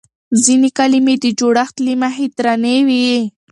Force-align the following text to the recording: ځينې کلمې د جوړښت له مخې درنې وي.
ځينې 0.43 0.69
کلمې 0.79 1.15
د 1.23 1.25
جوړښت 1.39 1.75
له 1.85 1.93
مخې 2.01 2.25
درنې 2.37 2.77
وي. 2.87 3.07